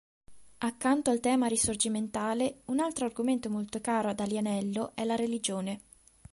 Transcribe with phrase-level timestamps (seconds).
[0.57, 5.81] Accanto al tema risorgimentale, un altro argomento molto caro ad Alianello è la religione.